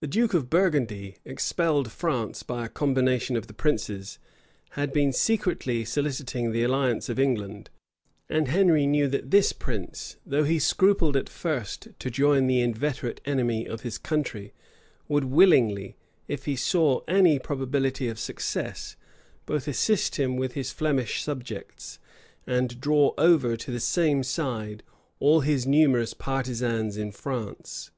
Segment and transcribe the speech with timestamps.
[0.00, 4.18] The duke of Burgundy, expelled France by a combination of the princes,
[4.80, 7.68] had been secretly soliciting the alliance of England;[]
[8.30, 13.20] and Henry knew that this prince, though he scrupled at first to join the inveterate
[13.26, 14.54] enemy of his country,
[15.06, 15.96] would willingly,
[16.28, 18.96] if he saw any probability of success,
[19.44, 21.98] both assist him with his Flemish subjects,
[22.46, 24.82] and draw over to the same side
[25.20, 27.90] all his numerous partisans in France.